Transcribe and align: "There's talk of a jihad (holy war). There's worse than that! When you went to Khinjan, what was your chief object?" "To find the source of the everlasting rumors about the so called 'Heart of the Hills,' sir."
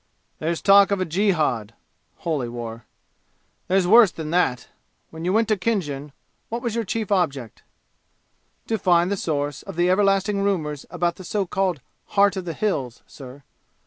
"There's 0.39 0.63
talk 0.63 0.89
of 0.89 0.99
a 0.99 1.05
jihad 1.05 1.75
(holy 2.21 2.49
war). 2.49 2.85
There's 3.67 3.85
worse 3.85 4.09
than 4.09 4.31
that! 4.31 4.67
When 5.11 5.25
you 5.25 5.31
went 5.31 5.47
to 5.49 5.55
Khinjan, 5.57 6.11
what 6.49 6.63
was 6.63 6.73
your 6.73 6.83
chief 6.85 7.11
object?" 7.11 7.61
"To 8.65 8.79
find 8.79 9.11
the 9.11 9.15
source 9.15 9.61
of 9.61 9.75
the 9.75 9.91
everlasting 9.91 10.41
rumors 10.41 10.87
about 10.89 11.17
the 11.17 11.23
so 11.23 11.45
called 11.45 11.81
'Heart 12.13 12.35
of 12.37 12.45
the 12.45 12.53
Hills,' 12.55 13.03
sir." 13.05 13.43